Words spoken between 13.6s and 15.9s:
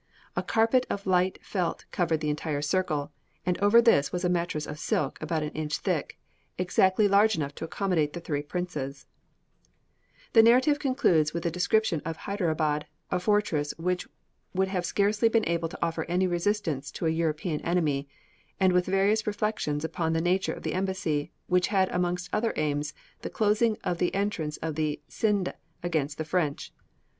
which would have scarcely been able to